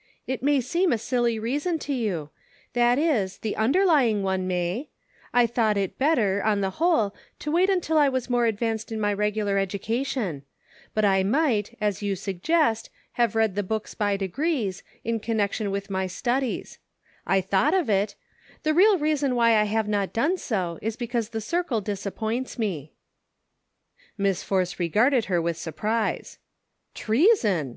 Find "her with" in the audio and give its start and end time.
25.26-25.56